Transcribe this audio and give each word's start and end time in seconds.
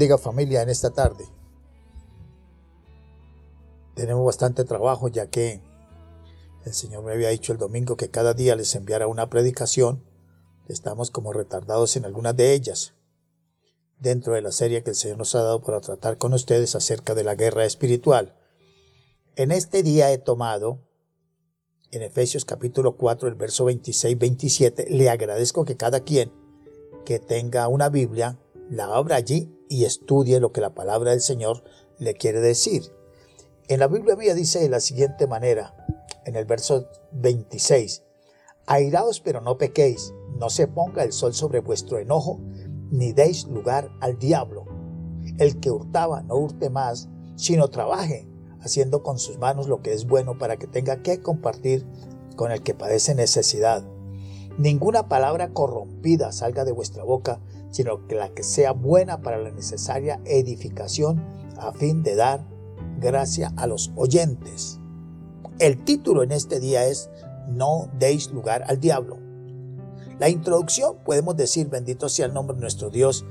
bendiga 0.00 0.16
familia 0.16 0.62
en 0.62 0.70
esta 0.70 0.88
tarde. 0.88 1.26
Tenemos 3.94 4.24
bastante 4.24 4.64
trabajo 4.64 5.08
ya 5.08 5.26
que 5.26 5.60
el 6.64 6.72
Señor 6.72 7.04
me 7.04 7.12
había 7.12 7.28
dicho 7.28 7.52
el 7.52 7.58
domingo 7.58 7.98
que 7.98 8.08
cada 8.08 8.32
día 8.32 8.56
les 8.56 8.74
enviara 8.74 9.08
una 9.08 9.28
predicación. 9.28 10.02
Estamos 10.68 11.10
como 11.10 11.34
retardados 11.34 11.96
en 11.96 12.06
algunas 12.06 12.34
de 12.34 12.54
ellas. 12.54 12.94
Dentro 13.98 14.32
de 14.32 14.40
la 14.40 14.52
serie 14.52 14.82
que 14.82 14.88
el 14.88 14.96
Señor 14.96 15.18
nos 15.18 15.34
ha 15.34 15.42
dado 15.42 15.60
para 15.60 15.82
tratar 15.82 16.16
con 16.16 16.32
ustedes 16.32 16.74
acerca 16.74 17.14
de 17.14 17.24
la 17.24 17.34
guerra 17.34 17.66
espiritual. 17.66 18.34
En 19.36 19.52
este 19.52 19.82
día 19.82 20.10
he 20.10 20.16
tomado 20.16 20.78
en 21.90 22.00
Efesios 22.00 22.46
capítulo 22.46 22.96
4, 22.96 23.28
el 23.28 23.34
verso 23.34 23.68
26-27, 23.68 24.88
le 24.88 25.10
agradezco 25.10 25.66
que 25.66 25.76
cada 25.76 26.00
quien 26.00 26.32
que 27.04 27.18
tenga 27.18 27.68
una 27.68 27.90
Biblia 27.90 28.38
la 28.70 28.86
abra 28.86 29.16
allí 29.16 29.59
y 29.70 29.84
estudie 29.84 30.40
lo 30.40 30.52
que 30.52 30.60
la 30.60 30.74
palabra 30.74 31.12
del 31.12 31.22
Señor 31.22 31.62
le 31.98 32.14
quiere 32.14 32.40
decir. 32.40 32.92
En 33.68 33.78
la 33.78 33.86
Biblia 33.86 34.34
dice 34.34 34.58
de 34.58 34.68
la 34.68 34.80
siguiente 34.80 35.28
manera, 35.28 35.74
en 36.26 36.34
el 36.34 36.44
verso 36.44 36.88
26, 37.12 38.02
Airaos 38.66 39.20
pero 39.20 39.40
no 39.40 39.56
pequéis, 39.58 40.12
no 40.38 40.50
se 40.50 40.66
ponga 40.66 41.04
el 41.04 41.12
sol 41.12 41.34
sobre 41.34 41.60
vuestro 41.60 41.98
enojo, 41.98 42.40
ni 42.90 43.12
deis 43.12 43.46
lugar 43.46 43.90
al 44.00 44.18
diablo. 44.18 44.66
El 45.38 45.60
que 45.60 45.70
hurtaba 45.70 46.22
no 46.22 46.34
hurte 46.34 46.68
más, 46.68 47.08
sino 47.36 47.68
trabaje, 47.68 48.28
haciendo 48.60 49.04
con 49.04 49.20
sus 49.20 49.38
manos 49.38 49.68
lo 49.68 49.82
que 49.82 49.92
es 49.92 50.04
bueno 50.04 50.36
para 50.36 50.56
que 50.56 50.66
tenga 50.66 51.00
que 51.02 51.22
compartir 51.22 51.86
con 52.34 52.50
el 52.50 52.62
que 52.62 52.74
padece 52.74 53.14
necesidad. 53.14 53.84
Ninguna 54.58 55.08
palabra 55.08 55.52
corrompida 55.52 56.32
salga 56.32 56.64
de 56.64 56.72
vuestra 56.72 57.04
boca, 57.04 57.40
sino 57.70 58.06
que 58.06 58.14
la 58.14 58.30
que 58.30 58.42
sea 58.42 58.72
buena 58.72 59.22
para 59.22 59.38
la 59.38 59.50
necesaria 59.50 60.20
edificación 60.24 61.22
a 61.58 61.72
fin 61.72 62.02
de 62.02 62.16
dar 62.16 62.44
gracia 62.98 63.52
a 63.56 63.66
los 63.66 63.92
oyentes. 63.96 64.78
El 65.58 65.84
título 65.84 66.22
en 66.22 66.32
este 66.32 66.60
día 66.60 66.86
es 66.86 67.10
No 67.48 67.90
deis 67.98 68.30
lugar 68.30 68.64
al 68.66 68.80
diablo. 68.80 69.18
La 70.18 70.28
introducción 70.28 70.96
podemos 71.04 71.36
decir, 71.36 71.68
bendito 71.68 72.08
sea 72.08 72.26
el 72.26 72.34
nombre 72.34 72.54
de 72.54 72.60
nuestro 72.60 72.90
Dios, 72.90 73.24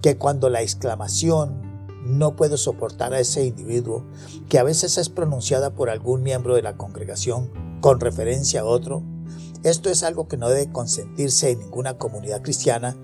que 0.00 0.16
cuando 0.16 0.48
la 0.48 0.62
exclamación 0.62 1.60
no 2.04 2.36
puedo 2.36 2.56
soportar 2.56 3.12
a 3.12 3.20
ese 3.20 3.44
individuo, 3.44 4.04
que 4.48 4.58
a 4.58 4.62
veces 4.62 4.96
es 4.96 5.08
pronunciada 5.08 5.70
por 5.70 5.90
algún 5.90 6.22
miembro 6.22 6.54
de 6.54 6.62
la 6.62 6.76
congregación 6.76 7.50
con 7.80 7.98
referencia 7.98 8.60
a 8.60 8.64
otro, 8.64 9.02
esto 9.64 9.90
es 9.90 10.04
algo 10.04 10.28
que 10.28 10.36
no 10.36 10.48
debe 10.48 10.70
consentirse 10.70 11.50
en 11.50 11.58
ninguna 11.58 11.98
comunidad 11.98 12.42
cristiana 12.42 12.96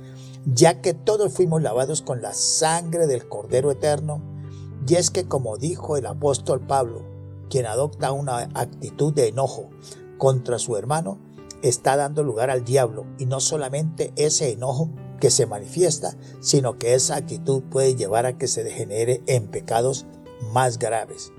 ya 0.45 0.81
que 0.81 0.95
todos 0.95 1.33
fuimos 1.33 1.63
lavados 1.63 2.03
con 2.03 2.23
la 2.23 2.35
sangre 2.35 3.07
del 3.07 3.29
Cordero 3.29 3.71
Eterno, 3.71 4.21
y 4.87 4.95
es 4.97 5.11
que 5.11 5.27
como 5.27 5.57
dijo 5.57 5.97
el 5.97 6.07
apóstol 6.07 6.61
Pablo, 6.61 7.05
quien 7.49 7.67
adopta 7.67 8.13
una 8.13 8.49
actitud 8.55 9.13
de 9.13 9.29
enojo 9.29 9.71
contra 10.19 10.59
su 10.59 10.77
hermano, 10.77 11.19
está 11.63 11.97
dando 11.97 12.25
lugar 12.25 12.51
al 12.51 12.65
diablo, 12.65 13.07
y 13.19 13.27
no 13.27 13.41
solamente 13.41 14.13
ese 14.17 14.51
enojo 14.51 14.91
que 15.21 15.31
se 15.31 15.47
manifiesta, 15.47 16.17
sino 16.41 16.79
que 16.79 16.95
esa 16.95 17.15
actitud 17.15 17.63
puede 17.63 17.95
llevar 17.95 18.27
a 18.27 18.37
que 18.37 18.49
se 18.49 18.65
degenere 18.65 19.23
en 19.27 19.47
pecados 19.47 20.07
más 20.53 20.79
graves. 20.79 21.33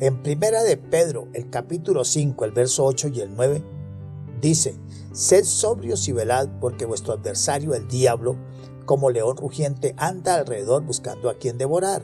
En 0.00 0.22
primera 0.22 0.62
de 0.62 0.76
Pedro, 0.76 1.28
el 1.32 1.48
capítulo 1.48 2.04
5, 2.04 2.44
el 2.44 2.52
verso 2.52 2.84
8 2.84 3.08
y 3.08 3.20
el 3.20 3.34
9, 3.34 3.64
dice, 4.40 4.76
Sed 5.12 5.44
sobrios 5.44 6.06
y 6.08 6.12
velad, 6.12 6.48
porque 6.60 6.84
vuestro 6.84 7.14
adversario, 7.14 7.74
el 7.74 7.88
diablo, 7.88 8.36
como 8.84 9.10
león 9.10 9.36
rugiente, 9.36 9.94
anda 9.96 10.34
alrededor 10.34 10.84
buscando 10.84 11.28
a 11.28 11.38
quien 11.38 11.58
devorar, 11.58 12.02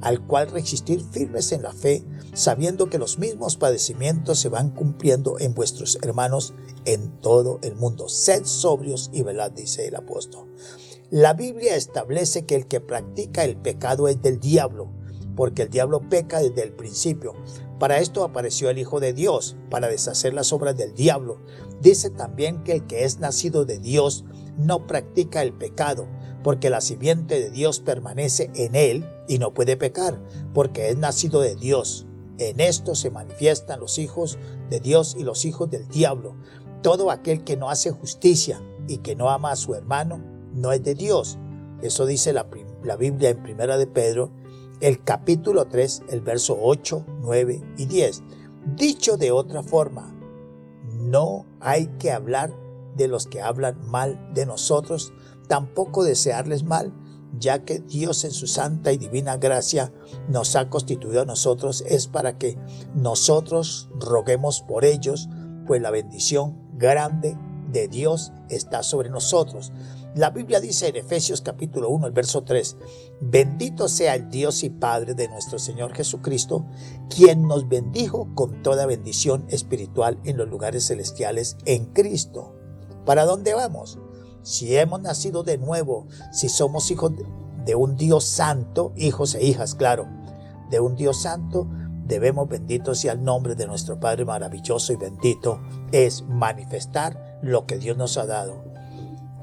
al 0.00 0.26
cual 0.26 0.50
resistir 0.50 1.02
firmes 1.02 1.52
en 1.52 1.62
la 1.62 1.72
fe, 1.72 2.04
sabiendo 2.34 2.90
que 2.90 2.98
los 2.98 3.18
mismos 3.18 3.56
padecimientos 3.56 4.38
se 4.38 4.48
van 4.48 4.70
cumpliendo 4.70 5.38
en 5.38 5.54
vuestros 5.54 5.98
hermanos 6.02 6.54
en 6.84 7.20
todo 7.20 7.58
el 7.62 7.76
mundo. 7.76 8.08
Sed 8.08 8.44
sobrios 8.44 9.10
y 9.12 9.22
velad, 9.22 9.52
dice 9.52 9.86
el 9.86 9.96
apóstol. 9.96 10.46
La 11.10 11.34
Biblia 11.34 11.76
establece 11.76 12.46
que 12.46 12.56
el 12.56 12.66
que 12.66 12.80
practica 12.80 13.44
el 13.44 13.56
pecado 13.56 14.08
es 14.08 14.20
del 14.20 14.40
diablo, 14.40 14.90
porque 15.36 15.62
el 15.62 15.70
diablo 15.70 16.08
peca 16.08 16.40
desde 16.40 16.62
el 16.62 16.72
principio. 16.72 17.34
Para 17.78 17.98
esto 17.98 18.24
apareció 18.24 18.70
el 18.70 18.78
Hijo 18.78 19.00
de 19.00 19.12
Dios, 19.12 19.54
para 19.70 19.88
deshacer 19.88 20.34
las 20.34 20.52
obras 20.52 20.76
del 20.76 20.94
diablo. 20.94 21.40
Dice 21.80 22.10
también 22.10 22.62
que 22.64 22.72
el 22.72 22.86
que 22.86 23.04
es 23.04 23.18
nacido 23.18 23.64
de 23.64 23.78
Dios 23.78 24.24
no 24.56 24.86
practica 24.86 25.42
el 25.42 25.52
pecado, 25.52 26.06
porque 26.42 26.70
la 26.70 26.80
simiente 26.80 27.40
de 27.40 27.50
Dios 27.50 27.80
permanece 27.80 28.50
en 28.54 28.74
él 28.74 29.04
y 29.28 29.38
no 29.38 29.52
puede 29.52 29.76
pecar, 29.76 30.20
porque 30.54 30.88
es 30.88 30.96
nacido 30.96 31.40
de 31.40 31.56
Dios. 31.56 32.06
En 32.38 32.60
esto 32.60 32.94
se 32.94 33.10
manifiestan 33.10 33.80
los 33.80 33.98
hijos 33.98 34.38
de 34.70 34.80
Dios 34.80 35.16
y 35.18 35.24
los 35.24 35.44
hijos 35.44 35.70
del 35.70 35.88
diablo. 35.88 36.36
Todo 36.82 37.10
aquel 37.10 37.44
que 37.44 37.56
no 37.56 37.70
hace 37.70 37.90
justicia 37.90 38.60
y 38.88 38.98
que 38.98 39.16
no 39.16 39.30
ama 39.30 39.52
a 39.52 39.56
su 39.56 39.74
hermano 39.74 40.22
no 40.52 40.72
es 40.72 40.82
de 40.82 40.94
Dios. 40.94 41.38
Eso 41.82 42.06
dice 42.06 42.32
la, 42.32 42.46
Biblia 42.96 43.30
en 43.30 43.42
Primera 43.42 43.76
de 43.76 43.86
Pedro 43.86 44.30
el 44.80 45.02
capítulo 45.02 45.66
3, 45.66 46.02
el 46.10 46.20
verso 46.20 46.58
8, 46.60 47.04
9 47.22 47.62
y 47.78 47.86
10. 47.86 48.22
Dicho 48.76 49.16
de 49.16 49.32
otra 49.32 49.62
forma, 49.62 50.14
no 51.06 51.46
hay 51.60 51.86
que 51.98 52.12
hablar 52.12 52.52
de 52.96 53.08
los 53.08 53.26
que 53.26 53.42
hablan 53.42 53.78
mal 53.88 54.32
de 54.34 54.46
nosotros, 54.46 55.12
tampoco 55.48 56.04
desearles 56.04 56.64
mal, 56.64 56.92
ya 57.38 57.64
que 57.64 57.80
Dios 57.80 58.24
en 58.24 58.30
su 58.30 58.46
santa 58.46 58.92
y 58.92 58.98
divina 58.98 59.36
gracia 59.36 59.92
nos 60.28 60.56
ha 60.56 60.70
constituido 60.70 61.22
a 61.22 61.26
nosotros, 61.26 61.84
es 61.86 62.06
para 62.06 62.38
que 62.38 62.58
nosotros 62.94 63.90
roguemos 63.98 64.62
por 64.62 64.84
ellos, 64.84 65.28
pues 65.66 65.82
la 65.82 65.90
bendición 65.90 66.56
grande 66.74 67.36
de 67.70 67.88
Dios 67.88 68.32
está 68.48 68.82
sobre 68.82 69.10
nosotros. 69.10 69.72
La 70.16 70.30
Biblia 70.30 70.60
dice 70.60 70.88
en 70.88 70.96
Efesios 70.96 71.42
capítulo 71.42 71.90
1, 71.90 72.06
el 72.06 72.12
verso 72.14 72.42
3, 72.42 72.78
bendito 73.20 73.86
sea 73.86 74.14
el 74.14 74.30
Dios 74.30 74.64
y 74.64 74.70
Padre 74.70 75.12
de 75.12 75.28
nuestro 75.28 75.58
Señor 75.58 75.92
Jesucristo, 75.92 76.64
quien 77.14 77.42
nos 77.42 77.68
bendijo 77.68 78.34
con 78.34 78.62
toda 78.62 78.86
bendición 78.86 79.44
espiritual 79.50 80.18
en 80.24 80.38
los 80.38 80.48
lugares 80.48 80.86
celestiales 80.86 81.58
en 81.66 81.92
Cristo. 81.92 82.54
¿Para 83.04 83.26
dónde 83.26 83.52
vamos? 83.52 83.98
Si 84.40 84.74
hemos 84.74 85.02
nacido 85.02 85.42
de 85.42 85.58
nuevo, 85.58 86.06
si 86.32 86.48
somos 86.48 86.90
hijos 86.90 87.12
de 87.66 87.74
un 87.74 87.98
Dios 87.98 88.24
santo, 88.24 88.94
hijos 88.96 89.34
e 89.34 89.44
hijas, 89.44 89.74
claro, 89.74 90.08
de 90.70 90.80
un 90.80 90.96
Dios 90.96 91.20
santo, 91.20 91.68
debemos, 92.06 92.48
bendito 92.48 92.94
sea 92.94 93.12
el 93.12 93.22
nombre 93.22 93.54
de 93.54 93.66
nuestro 93.66 94.00
Padre 94.00 94.24
maravilloso 94.24 94.94
y 94.94 94.96
bendito, 94.96 95.60
es 95.92 96.22
manifestar 96.22 97.38
lo 97.42 97.66
que 97.66 97.76
Dios 97.76 97.98
nos 97.98 98.16
ha 98.16 98.24
dado. 98.24 98.75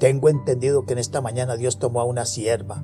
Tengo 0.03 0.27
entendido 0.27 0.85
que 0.85 0.91
en 0.91 0.99
esta 0.99 1.21
mañana 1.21 1.55
Dios 1.55 1.79
tomó 1.79 2.01
a 2.01 2.03
una 2.03 2.25
sierva 2.25 2.83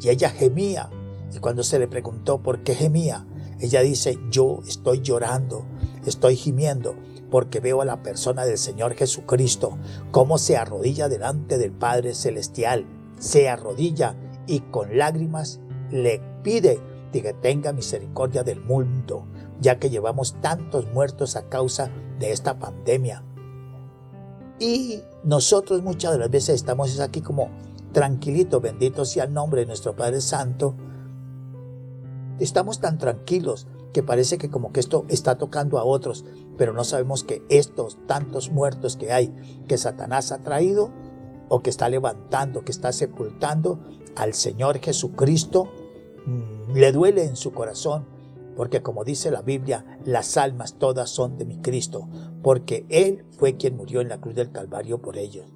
y 0.00 0.10
ella 0.10 0.30
gemía. 0.30 0.88
Y 1.34 1.40
cuando 1.40 1.64
se 1.64 1.80
le 1.80 1.88
preguntó 1.88 2.40
por 2.40 2.62
qué 2.62 2.76
gemía, 2.76 3.26
ella 3.58 3.80
dice, 3.80 4.16
yo 4.30 4.60
estoy 4.64 5.00
llorando, 5.00 5.64
estoy 6.06 6.36
gimiendo 6.36 6.94
porque 7.32 7.58
veo 7.58 7.80
a 7.80 7.84
la 7.84 8.04
persona 8.04 8.44
del 8.44 8.58
Señor 8.58 8.94
Jesucristo, 8.94 9.76
cómo 10.12 10.38
se 10.38 10.56
arrodilla 10.56 11.08
delante 11.08 11.58
del 11.58 11.72
Padre 11.72 12.14
Celestial, 12.14 12.86
se 13.18 13.48
arrodilla 13.48 14.14
y 14.46 14.60
con 14.60 14.98
lágrimas 14.98 15.58
le 15.90 16.22
pide 16.44 16.78
que 17.10 17.32
tenga 17.32 17.72
misericordia 17.72 18.44
del 18.44 18.60
mundo, 18.60 19.26
ya 19.60 19.80
que 19.80 19.90
llevamos 19.90 20.36
tantos 20.40 20.92
muertos 20.92 21.34
a 21.34 21.48
causa 21.48 21.90
de 22.20 22.30
esta 22.30 22.60
pandemia. 22.60 23.24
Y 24.60 25.02
nosotros 25.24 25.82
muchas 25.82 26.12
de 26.12 26.18
las 26.18 26.30
veces 26.30 26.56
estamos 26.56 27.00
aquí 27.00 27.22
como 27.22 27.48
tranquilitos, 27.92 28.60
bendito 28.60 29.06
sea 29.06 29.24
el 29.24 29.32
nombre 29.32 29.62
de 29.62 29.66
nuestro 29.66 29.96
Padre 29.96 30.20
Santo. 30.20 30.74
Estamos 32.38 32.78
tan 32.78 32.98
tranquilos 32.98 33.66
que 33.94 34.02
parece 34.02 34.36
que 34.36 34.50
como 34.50 34.70
que 34.70 34.80
esto 34.80 35.06
está 35.08 35.38
tocando 35.38 35.78
a 35.78 35.84
otros, 35.84 36.26
pero 36.58 36.74
no 36.74 36.84
sabemos 36.84 37.24
que 37.24 37.42
estos 37.48 38.06
tantos 38.06 38.50
muertos 38.50 38.96
que 38.96 39.12
hay, 39.12 39.34
que 39.66 39.78
Satanás 39.78 40.30
ha 40.30 40.38
traído 40.38 40.90
o 41.48 41.60
que 41.62 41.70
está 41.70 41.88
levantando, 41.88 42.62
que 42.62 42.70
está 42.70 42.92
sepultando 42.92 43.80
al 44.14 44.34
Señor 44.34 44.78
Jesucristo, 44.78 45.68
mm, 46.26 46.74
le 46.74 46.92
duele 46.92 47.24
en 47.24 47.34
su 47.34 47.52
corazón, 47.52 48.04
porque 48.56 48.82
como 48.82 49.04
dice 49.04 49.30
la 49.30 49.42
Biblia, 49.42 49.98
las 50.04 50.36
almas 50.36 50.74
todas 50.74 51.10
son 51.10 51.38
de 51.38 51.44
mi 51.44 51.58
Cristo, 51.58 52.08
porque 52.42 52.84
Él 52.88 53.24
fue 53.30 53.56
quien 53.56 53.76
murió 53.76 54.00
en 54.00 54.08
la 54.08 54.20
cruz 54.20 54.34
del 54.34 54.52
Calvario 54.52 55.00
por 55.00 55.16
ellos. 55.16 55.46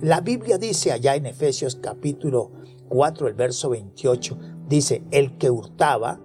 La 0.00 0.20
Biblia 0.20 0.58
dice 0.58 0.92
allá 0.92 1.14
en 1.14 1.26
Efesios 1.26 1.76
capítulo 1.76 2.50
4, 2.88 3.28
el 3.28 3.34
verso 3.34 3.70
28, 3.70 4.38
dice, 4.68 5.02
el 5.10 5.36
que 5.38 5.50
hurtaba, 5.50 6.20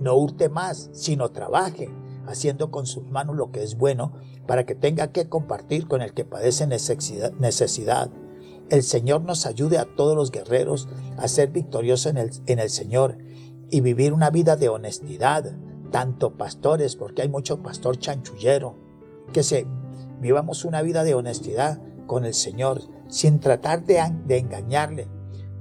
no 0.00 0.14
hurte 0.16 0.48
más, 0.48 0.90
sino 0.92 1.30
trabaje, 1.30 1.90
haciendo 2.26 2.70
con 2.70 2.86
sus 2.86 3.04
manos 3.04 3.36
lo 3.36 3.50
que 3.50 3.62
es 3.62 3.76
bueno, 3.76 4.12
para 4.46 4.64
que 4.64 4.74
tenga 4.74 5.12
que 5.12 5.28
compartir 5.28 5.86
con 5.86 6.02
el 6.02 6.14
que 6.14 6.24
padece 6.24 6.66
necesidad. 6.66 8.10
El 8.68 8.82
Señor 8.82 9.22
nos 9.22 9.46
ayude 9.46 9.78
a 9.78 9.84
todos 9.84 10.16
los 10.16 10.32
guerreros 10.32 10.88
a 11.18 11.28
ser 11.28 11.50
victoriosos 11.50 12.06
en 12.06 12.18
el, 12.18 12.30
en 12.46 12.58
el 12.58 12.70
Señor 12.70 13.16
y 13.70 13.80
vivir 13.80 14.12
una 14.12 14.30
vida 14.30 14.56
de 14.56 14.68
honestidad, 14.68 15.56
tanto 15.90 16.34
pastores, 16.36 16.96
porque 16.96 17.22
hay 17.22 17.28
mucho 17.28 17.62
pastor 17.62 17.98
chanchullero, 17.98 18.76
que 19.32 19.42
se 19.42 19.66
vivamos 20.20 20.64
una 20.64 20.82
vida 20.82 21.04
de 21.04 21.14
honestidad 21.14 21.80
con 22.06 22.24
el 22.24 22.34
Señor, 22.34 22.82
sin 23.08 23.40
tratar 23.40 23.84
de, 23.84 24.00
de 24.26 24.38
engañarle, 24.38 25.08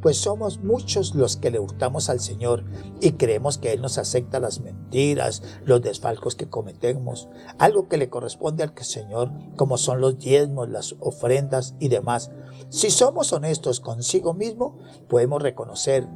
pues 0.05 0.17
somos 0.17 0.59
muchos 0.59 1.15
los 1.15 1.35
que 1.35 1.49
le 1.49 1.59
hurtamos 1.59 2.11
al 2.11 2.19
Señor 2.19 2.63
y 3.01 3.13
creemos 3.13 3.57
que 3.57 3.73
Él 3.73 3.81
nos 3.81 3.97
acepta 3.97 4.39
las 4.39 4.61
mentiras, 4.61 5.41
los 5.63 5.81
desfalcos 5.81 6.35
que 6.35 6.47
cometemos, 6.47 7.27
algo 7.57 7.87
que 7.89 7.97
le 7.97 8.07
corresponde 8.07 8.61
al 8.61 8.71
Señor, 8.83 9.31
como 9.57 9.79
son 9.79 10.01
los 10.01 10.19
diezmos, 10.19 10.69
las 10.69 10.95
ofrendas 10.99 11.73
y 11.79 11.87
demás. 11.87 12.29
Si 12.69 12.91
somos 12.91 13.33
honestos 13.33 13.79
consigo 13.79 14.35
mismo, 14.35 14.77
podemos 15.09 15.41
reconocer 15.41 16.07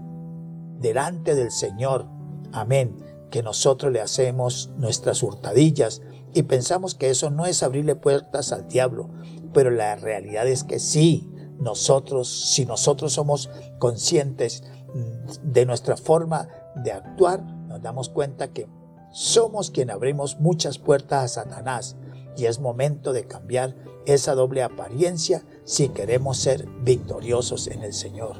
delante 0.79 1.35
del 1.35 1.51
Señor, 1.51 2.05
amén, 2.51 2.97
que 3.29 3.43
nosotros 3.43 3.91
le 3.91 4.01
hacemos 4.01 4.71
nuestras 4.77 5.21
hurtadillas 5.21 6.01
y 6.33 6.43
pensamos 6.43 6.95
que 6.95 7.09
eso 7.09 7.29
no 7.29 7.45
es 7.45 7.63
abrirle 7.63 7.95
puertas 7.95 8.51
al 8.51 8.67
diablo, 8.67 9.09
pero 9.53 9.71
la 9.71 9.95
realidad 9.95 10.47
es 10.47 10.63
que 10.63 10.79
sí, 10.79 11.29
nosotros, 11.59 12.29
si 12.53 12.65
nosotros 12.65 13.13
somos 13.13 13.49
conscientes 13.79 14.63
mm, 14.93 15.51
de 15.51 15.65
nuestra 15.65 15.97
forma 15.97 16.47
de 16.75 16.91
actuar, 16.91 17.43
nos 17.43 17.81
damos 17.81 18.09
cuenta 18.09 18.49
que 18.49 18.67
somos 19.11 19.71
quien 19.71 19.89
abrimos 19.89 20.39
muchas 20.39 20.77
puertas 20.77 21.23
a 21.37 21.43
Satanás 21.43 21.97
y 22.37 22.45
es 22.45 22.59
momento 22.59 23.11
de 23.11 23.25
cambiar 23.25 23.75
esa 24.05 24.33
doble 24.33 24.63
apariencia 24.63 25.43
si 25.65 25.89
queremos 25.89 26.37
ser 26.37 26.67
victoriosos 26.81 27.67
en 27.67 27.83
el 27.83 27.93
Señor. 27.93 28.37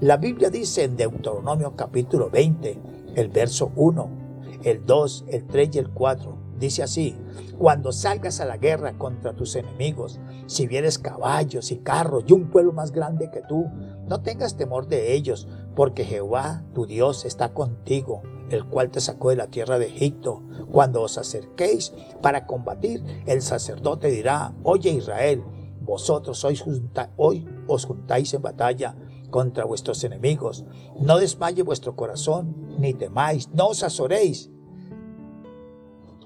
La 0.00 0.16
Biblia 0.16 0.50
dice 0.50 0.84
en 0.84 0.96
Deuteronomio 0.96 1.74
capítulo 1.76 2.30
20, 2.30 2.78
el 3.14 3.28
verso 3.28 3.72
1, 3.76 4.08
el 4.64 4.84
2, 4.84 5.24
el 5.28 5.46
3 5.46 5.70
y 5.72 5.78
el 5.78 5.90
4, 5.90 6.42
Dice 6.62 6.84
así, 6.84 7.16
cuando 7.58 7.90
salgas 7.90 8.38
a 8.38 8.44
la 8.44 8.56
guerra 8.56 8.96
contra 8.96 9.32
tus 9.32 9.56
enemigos, 9.56 10.20
si 10.46 10.68
vienes 10.68 10.96
caballos 10.96 11.72
y 11.72 11.78
carros 11.78 12.22
y 12.28 12.32
un 12.32 12.50
pueblo 12.50 12.72
más 12.72 12.92
grande 12.92 13.32
que 13.32 13.42
tú, 13.42 13.66
no 14.06 14.22
tengas 14.22 14.56
temor 14.56 14.86
de 14.86 15.12
ellos, 15.12 15.48
porque 15.74 16.04
Jehová, 16.04 16.62
tu 16.72 16.86
Dios, 16.86 17.24
está 17.24 17.52
contigo, 17.52 18.22
el 18.48 18.64
cual 18.64 18.92
te 18.92 19.00
sacó 19.00 19.30
de 19.30 19.36
la 19.36 19.48
tierra 19.48 19.80
de 19.80 19.86
Egipto. 19.86 20.40
Cuando 20.70 21.02
os 21.02 21.18
acerquéis 21.18 21.92
para 22.20 22.46
combatir, 22.46 23.02
el 23.26 23.42
sacerdote 23.42 24.06
dirá, 24.06 24.54
oye 24.62 24.90
Israel, 24.90 25.42
vosotros 25.80 26.44
hoy 27.16 27.48
os 27.66 27.86
juntáis 27.86 28.34
en 28.34 28.42
batalla 28.42 28.94
contra 29.32 29.64
vuestros 29.64 30.04
enemigos. 30.04 30.64
No 31.00 31.18
desmaye 31.18 31.64
vuestro 31.64 31.96
corazón, 31.96 32.76
ni 32.78 32.94
temáis, 32.94 33.48
no 33.52 33.66
os 33.66 33.82
azoréis 33.82 34.52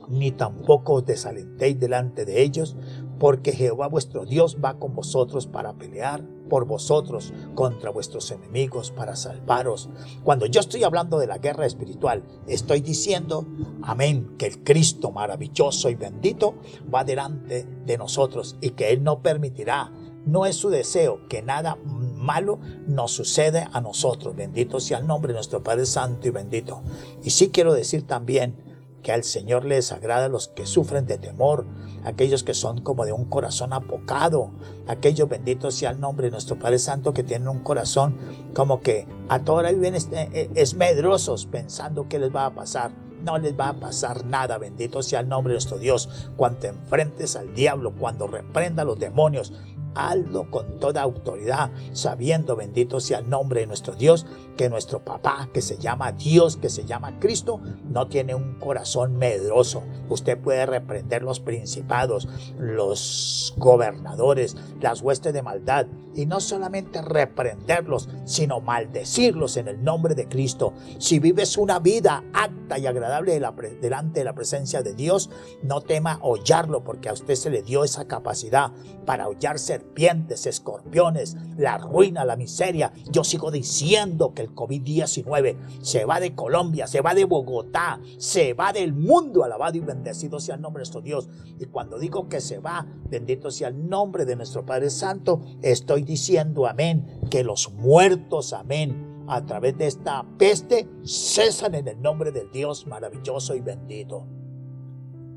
ni 0.09 0.31
tampoco 0.31 0.95
os 0.95 1.07
desalentéis 1.07 1.79
delante 1.79 2.25
de 2.25 2.43
ellos, 2.43 2.77
porque 3.19 3.53
Jehová 3.53 3.89
vuestro 3.89 4.25
Dios 4.25 4.59
va 4.63 4.79
con 4.79 4.95
vosotros 4.95 5.47
para 5.47 5.73
pelear 5.75 6.23
por 6.49 6.65
vosotros 6.65 7.33
contra 7.55 7.91
vuestros 7.91 8.31
enemigos, 8.31 8.91
para 8.91 9.17
salvaros. 9.17 9.89
Cuando 10.23 10.47
yo 10.47 10.61
estoy 10.61 10.85
hablando 10.85 11.19
de 11.19 11.27
la 11.27 11.39
guerra 11.39 11.67
espiritual, 11.67 12.23
estoy 12.47 12.81
diciendo, 12.83 13.47
amén, 13.83 14.35
que 14.39 14.47
el 14.47 14.63
Cristo 14.63 15.11
maravilloso 15.11 15.91
y 15.91 15.97
bendito 15.97 16.55
va 16.93 17.05
delante 17.05 17.65
de 17.65 17.99
nosotros 17.99 18.57
y 18.61 18.71
que 18.71 18.91
Él 18.91 19.03
no 19.03 19.23
permitirá, 19.23 19.91
no 20.25 20.45
es 20.45 20.57
su 20.57 20.71
deseo 20.71 21.27
que 21.29 21.43
nada 21.43 21.79
malo 22.27 22.59
nos 22.87 23.13
sucede 23.13 23.67
a 23.73 23.81
nosotros. 23.81 24.37
Bendito 24.37 24.81
sea 24.81 24.99
el 24.99 25.07
nombre 25.07 25.33
de 25.33 25.37
nuestro 25.37 25.63
Padre 25.63 25.87
Santo 25.87 26.29
y 26.29 26.31
bendito. 26.31 26.83
Y 27.23 27.31
sí 27.31 27.49
quiero 27.49 27.73
decir 27.73 28.07
también, 28.07 28.67
que 29.07 29.13
al 29.13 29.23
Señor 29.23 29.65
les 29.65 29.93
agrada 29.93 30.29
los 30.29 30.49
que 30.49 30.67
sufren 30.67 31.07
de 31.07 31.17
temor, 31.17 31.65
aquellos 32.05 32.43
que 32.43 32.55
son 32.55 32.81
como 32.81 33.05
de 33.05 33.13
un 33.13 33.27
corazón 33.27 33.73
apocado, 33.73 34.51
aquellos 34.89 35.29
benditos 35.29 35.77
sea 35.77 35.91
el 35.91 36.01
nombre 36.01 36.27
de 36.27 36.33
nuestro 36.33 36.59
Padre 36.59 36.81
Santo 36.81 37.15
que 37.15 37.23
tienen 37.23 37.47
un 37.47 37.61
corazón 37.61 38.17
como 38.53 38.81
que 38.81 39.07
a 39.29 39.45
toda 39.45 39.59
hora 39.59 39.71
viven 39.71 39.95
eh, 39.95 40.51
esmedrosos 40.57 41.47
pensando 41.47 42.09
que 42.09 42.19
les 42.19 42.35
va 42.35 42.47
a 42.47 42.55
pasar. 42.57 42.91
No 43.23 43.39
les 43.39 43.57
va 43.57 43.69
a 43.69 43.75
pasar 43.75 44.25
nada, 44.27 44.59
bendito 44.59 45.01
sea 45.05 45.21
el 45.21 45.29
nombre 45.29 45.53
de 45.53 45.59
nuestro 45.59 45.79
Dios. 45.79 46.09
Cuando 46.37 46.67
enfrentes 46.67 47.37
al 47.37 47.55
diablo, 47.55 47.95
cuando 47.97 48.27
reprenda 48.27 48.83
a 48.83 48.85
los 48.85 48.99
demonios, 48.99 49.53
hazlo 49.97 50.51
con 50.51 50.79
toda 50.79 51.03
autoridad, 51.03 51.71
sabiendo, 51.93 52.55
bendito 52.55 53.01
sea 53.01 53.19
el 53.19 53.31
nombre 53.31 53.61
de 53.61 53.67
nuestro 53.67 53.95
Dios, 53.95 54.27
que 54.57 54.69
nuestro 54.69 55.05
papá, 55.05 55.49
que 55.53 55.63
se 55.63 55.79
llama 55.79 56.13
Dios, 56.13 56.57
que 56.57 56.71
se 56.71 56.85
llama 56.85 57.19
Cristo, 57.19 57.61
no 57.89 58.09
tiene 58.09 58.35
un 58.35 58.59
corazón 58.59 59.17
medroso. 59.17 59.83
Usted 60.09 60.39
puede 60.39 60.67
reprender 60.67 61.23
los 61.23 61.41
principados, 61.41 62.29
los 62.59 63.55
gobernadores, 63.57 64.57
las 64.81 65.03
huestes 65.03 65.33
de 65.33 65.43
maldad, 65.43 65.87
y 66.15 66.25
no 66.25 66.41
solamente 66.41 67.03
reprenderlos, 67.03 68.09
sino 68.25 68.61
maldecirlos 68.61 69.57
en 69.59 69.69
el 69.69 69.85
nombre 69.85 70.15
de 70.15 70.29
Cristo. 70.29 70.73
Si 70.99 71.19
vives 71.19 71.59
una 71.59 71.79
vida 71.79 72.25
acta 72.33 72.79
y 72.79 72.87
agradable 72.87 73.39
delante 73.81 74.21
de 74.21 74.25
la 74.25 74.35
presencia 74.35 74.83
de 74.83 74.95
Dios, 74.95 75.31
no 75.63 75.83
tema 75.83 76.19
hollarlo, 76.23 76.83
porque 76.85 77.11
a 77.11 77.13
usted 77.13 77.35
se 77.35 77.51
le 77.51 77.63
dio 77.63 77.85
esa 77.85 78.07
capacidad 78.07 78.73
para 79.05 79.29
hollar 79.29 79.59
serpientes, 79.87 80.47
escorpiones, 80.47 81.37
la 81.57 81.79
ruina, 81.79 82.25
la 82.25 82.37
miseria. 82.37 82.93
Yo 83.11 83.25
sigo 83.25 83.51
diciendo 83.51 84.35
que 84.35 84.43
el 84.43 84.55
COVID-19 84.55 85.57
se 85.81 86.05
va 86.05 86.21
de 86.21 86.35
Colombia, 86.35 86.87
se 86.87 87.01
va 87.01 87.15
de 87.15 87.25
Bogotá, 87.25 88.01
se 88.19 88.53
va 88.53 88.73
del 88.73 88.93
mundo. 88.93 89.45
Alabado 89.45 89.77
y 89.77 89.81
bendecido 89.81 90.41
sea 90.41 90.57
el 90.57 90.61
nombre 90.61 90.81
de 90.81 90.83
nuestro 90.83 91.01
Dios. 91.01 91.29
Y 91.59 91.67
cuando 91.67 91.99
digo 91.99 92.29
que 92.29 92.41
se 92.41 92.59
va, 92.59 92.87
bendito 93.09 93.51
sea 93.51 93.69
el 93.69 93.89
nombre 93.89 94.25
de 94.25 94.37
nuestro 94.37 94.67
Padre 94.67 94.91
Santo, 94.91 95.41
estoy 95.63 96.03
diciendo 96.03 96.67
amén, 96.67 97.21
que 97.31 97.45
los 97.45 97.73
muertos, 97.73 98.53
amén, 98.53 99.25
a 99.29 99.45
través 99.45 99.79
de 99.79 99.87
esta 99.87 100.25
peste 100.37 100.89
cesan 101.05 101.75
en 101.75 101.89
el 101.89 102.01
nombre 102.01 102.33
del 102.33 102.51
Dios 102.51 102.87
maravilloso 102.87 103.55
y 103.55 103.61
bendito. 103.61 104.27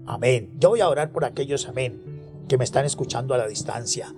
Amén. 0.06 0.56
Yo 0.58 0.70
voy 0.70 0.82
a 0.82 0.90
orar 0.90 1.12
por 1.12 1.24
aquellos, 1.24 1.68
amén 1.68 2.09
que 2.50 2.58
me 2.58 2.66
están 2.66 2.84
escuchando 2.84 3.34
a 3.34 3.38
la 3.38 3.48
distancia. 3.48 4.14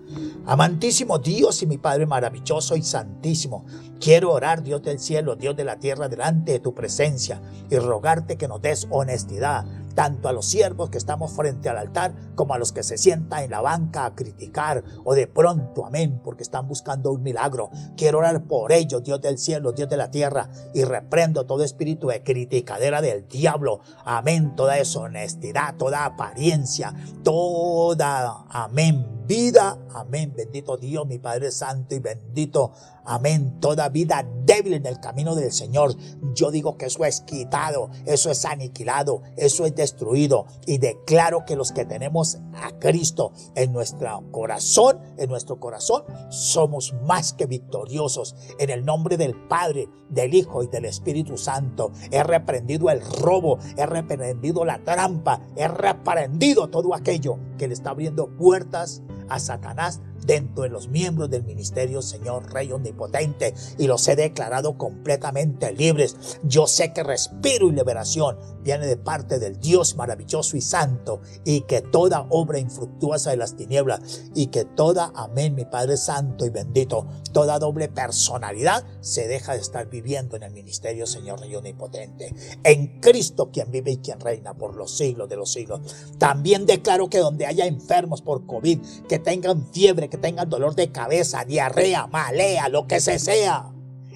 Amantísimo 0.48 1.20
Dios 1.20 1.62
y 1.62 1.68
mi 1.68 1.78
Padre 1.78 2.08
maravilloso 2.08 2.76
y 2.76 2.82
santísimo, 2.82 3.66
quiero 4.00 4.32
orar, 4.32 4.64
Dios 4.64 4.82
del 4.82 4.98
cielo, 4.98 5.36
Dios 5.36 5.56
de 5.56 5.66
la 5.66 5.78
tierra, 5.78 6.10
delante 6.10 6.54
de 6.54 6.60
tu 6.60 6.74
presencia 6.74 7.40
y 7.70 7.78
rogarte 7.78 8.38
que 8.38 8.48
nos 8.48 8.62
des 8.62 8.88
honestidad, 8.90 9.66
tanto 9.94 10.28
a 10.28 10.34
los 10.34 10.46
siervos 10.46 10.90
que 10.90 10.98
estamos 10.98 11.32
frente 11.32 11.70
al 11.70 11.78
altar 11.78 12.14
como 12.36 12.54
a 12.54 12.58
los 12.58 12.72
que 12.72 12.84
se 12.84 12.98
sientan 12.98 13.44
en 13.44 13.52
la 13.52 13.62
banca 13.62 14.06
a 14.06 14.16
criticar 14.16 14.84
o 15.04 15.14
de 15.14 15.28
pronto, 15.28 15.86
amén, 15.86 16.22
porque 16.24 16.44
están 16.44 16.68
buscando 16.68 17.12
un 17.12 17.24
milagro. 17.24 17.70
Quiero 17.98 18.20
orar 18.20 18.44
por 18.44 18.72
ellos, 18.72 19.04
Dios 19.04 19.22
del 19.22 19.38
cielo, 19.38 19.72
Dios 19.72 19.90
de 19.90 19.98
la 19.98 20.12
tierra, 20.12 20.50
y 20.74 20.84
reprendo 20.84 21.46
todo 21.46 21.64
espíritu 21.64 22.08
de 22.08 22.24
criticadera 22.24 23.02
del 23.02 23.28
diablo, 23.28 23.82
amén, 24.06 24.56
toda 24.56 24.76
deshonestidad, 24.76 25.76
toda 25.76 26.06
apariencia, 26.06 26.94
toda, 27.24 28.46
amén, 28.50 29.21
vida. 29.28 29.78
Amén. 29.94 30.34
Bendito 30.36 30.78
Dios, 30.78 31.08
mi 31.08 31.20
Padre 31.20 31.52
Santo 31.52 31.96
y 31.96 32.00
bendito. 32.00 32.72
Amén. 33.06 33.60
Toda 33.60 33.90
vida 33.90 34.26
débil 34.46 34.74
en 34.74 34.86
el 34.86 35.00
camino 35.00 35.36
del 35.36 35.52
Señor. 35.52 35.96
Yo 36.34 36.52
digo 36.52 36.78
que 36.78 36.86
eso 36.86 37.04
es 37.06 37.22
quitado, 37.22 37.90
eso 38.06 38.30
es 38.30 38.46
aniquilado, 38.46 39.24
eso 39.38 39.66
es 39.66 39.76
destruido. 39.76 40.46
Y 40.66 40.78
declaro 40.78 41.46
que 41.46 41.56
los 41.56 41.72
que 41.72 41.86
tenemos 41.86 42.38
a 42.54 42.78
Cristo 42.80 43.32
en 43.56 43.74
nuestro 43.74 44.24
corazón, 44.32 45.00
en 45.18 45.30
nuestro 45.30 45.60
corazón, 45.60 46.04
somos 46.30 46.94
más 47.06 47.34
que 47.34 47.46
victoriosos. 47.46 48.36
En 48.60 48.70
el 48.70 48.86
nombre 48.86 49.18
del 49.18 49.36
Padre, 49.48 49.90
del 50.12 50.34
Hijo 50.34 50.64
y 50.64 50.68
del 50.68 50.86
Espíritu 50.86 51.38
Santo. 51.38 51.92
He 52.12 52.24
reprendido 52.24 52.90
el 52.90 53.02
robo, 53.02 53.58
he 53.78 53.86
reprendido 53.86 54.64
la 54.66 54.84
trampa, 54.84 55.42
he 55.56 55.68
reprendido 55.68 56.70
todo 56.70 56.94
aquello 56.94 57.38
que 57.58 57.68
le 57.68 57.74
está 57.74 57.92
abriendo 57.92 58.28
puertas 58.28 59.02
a 59.32 59.40
Satanás 59.40 60.02
dentro 60.26 60.64
de 60.64 60.70
los 60.70 60.88
miembros 60.88 61.30
del 61.30 61.44
ministerio, 61.44 62.02
Señor 62.02 62.52
Rey 62.54 62.72
Omnipotente, 62.72 63.54
y 63.78 63.88
los 63.88 64.08
he 64.08 64.16
declarado 64.16 64.78
completamente 64.78 65.72
libres. 65.72 66.40
Yo 66.44 66.68
sé 66.68 66.94
que 66.94 67.04
respiro 67.04 67.68
y 67.68 67.72
liberación 67.72 68.38
viene 68.64 68.86
de 68.86 68.98
parte 68.98 69.40
del 69.40 69.60
Dios 69.60 69.96
maravilloso 69.96 70.58
y 70.58 70.62
santo, 70.62 71.22
y 71.44 71.62
que 71.62 71.82
toda 71.82 72.28
obra 72.30 72.60
infructuosa 72.60 73.32
de 73.32 73.38
las 73.38 73.56
tinieblas, 73.56 74.22
y 74.36 74.48
que 74.48 74.66
toda, 74.66 75.12
amén, 75.16 75.56
mi 75.56 75.66
Padre 75.66 75.98
Santo 75.98 76.46
y 76.46 76.50
bendito, 76.50 77.08
toda 77.32 77.60
doble 77.60 77.88
personalidad 77.90 78.84
se 79.00 79.28
deja 79.28 79.54
de 79.54 79.60
estar 79.60 79.90
viviendo 79.90 80.36
en 80.36 80.44
el 80.44 80.52
ministerio, 80.52 81.08
Señor 81.08 81.40
Rey 81.40 81.56
Omnipotente. 81.56 82.34
En 82.64 83.00
Cristo, 83.00 83.50
quien 83.52 83.72
vive 83.72 83.92
y 83.92 83.98
quien 83.98 84.20
reina 84.20 84.54
por 84.54 84.76
los 84.76 84.96
siglos 84.98 85.30
de 85.30 85.36
los 85.36 85.52
siglos. 85.52 85.82
También 86.18 86.66
declaro 86.66 87.10
que 87.10 87.20
donde 87.20 87.46
haya 87.46 87.66
enfermos 87.66 88.22
por 88.22 88.46
COVID, 88.46 88.80
que 89.08 89.20
tengan 89.20 89.68
fiebre, 89.72 90.10
que 90.12 90.18
tengan 90.18 90.50
dolor 90.50 90.76
de 90.76 90.92
cabeza, 90.92 91.46
diarrea, 91.46 92.06
malea, 92.08 92.68
lo 92.70 92.86
que 92.86 93.00
se 93.00 93.18
sea. 93.18 93.72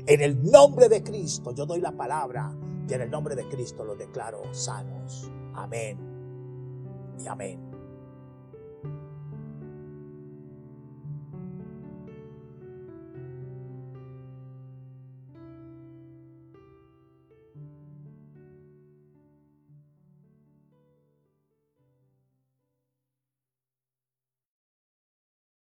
En 0.05 0.21
el 0.21 0.43
nombre 0.51 0.89
de 0.89 1.01
Cristo 1.01 1.55
yo 1.55 1.65
doy 1.65 1.79
la 1.79 1.93
palabra 1.93 2.53
y 2.87 2.93
en 2.93 3.01
el 3.01 3.09
nombre 3.09 3.35
de 3.35 3.47
Cristo 3.47 3.83
los 3.85 3.97
declaro 3.97 4.43
sanos. 4.53 5.31
Amén 5.55 5.97
y 7.17 7.27
amén. 7.27 7.74